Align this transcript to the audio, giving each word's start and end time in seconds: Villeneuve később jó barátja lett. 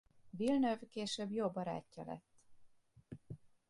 Villeneuve 0.29 0.87
később 0.89 1.31
jó 1.31 1.49
barátja 1.49 2.03
lett. 2.03 2.39